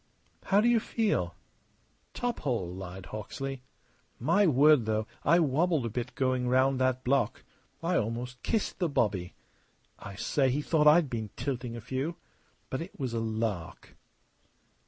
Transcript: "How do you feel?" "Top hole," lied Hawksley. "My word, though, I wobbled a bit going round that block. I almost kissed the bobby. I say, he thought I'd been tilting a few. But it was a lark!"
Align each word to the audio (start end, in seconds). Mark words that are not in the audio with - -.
"How 0.45 0.61
do 0.61 0.67
you 0.67 0.79
feel?" 0.79 1.35
"Top 2.15 2.39
hole," 2.39 2.73
lied 2.73 3.05
Hawksley. 3.05 3.61
"My 4.17 4.47
word, 4.47 4.87
though, 4.87 5.05
I 5.23 5.37
wobbled 5.37 5.85
a 5.85 5.89
bit 5.91 6.15
going 6.15 6.47
round 6.47 6.79
that 6.81 7.03
block. 7.03 7.43
I 7.83 7.97
almost 7.97 8.41
kissed 8.41 8.79
the 8.79 8.89
bobby. 8.89 9.35
I 9.99 10.15
say, 10.15 10.49
he 10.49 10.63
thought 10.63 10.87
I'd 10.87 11.07
been 11.07 11.29
tilting 11.35 11.75
a 11.75 11.81
few. 11.81 12.15
But 12.71 12.81
it 12.81 12.99
was 12.99 13.13
a 13.13 13.19
lark!" 13.19 13.95